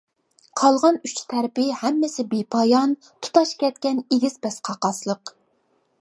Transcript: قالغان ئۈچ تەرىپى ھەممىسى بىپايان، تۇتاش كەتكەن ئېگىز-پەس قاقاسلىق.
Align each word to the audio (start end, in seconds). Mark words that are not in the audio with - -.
قالغان 0.59 0.95
ئۈچ 1.09 1.19
تەرىپى 1.33 1.65
ھەممىسى 1.81 2.25
بىپايان، 2.33 2.95
تۇتاش 3.27 3.53
كەتكەن 3.65 4.03
ئېگىز-پەس 4.03 4.61
قاقاسلىق. 4.71 5.37